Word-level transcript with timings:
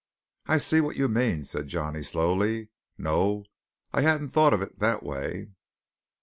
"I 0.47 0.57
see 0.57 0.81
what 0.81 0.95
you 0.95 1.07
mean," 1.07 1.45
said 1.45 1.67
Johnny 1.67 2.01
slowly. 2.01 2.69
"No; 2.97 3.45
I 3.93 4.01
hadn't 4.01 4.29
thought 4.29 4.51
of 4.51 4.63
it 4.63 4.79
that 4.79 5.03
way." 5.03 5.51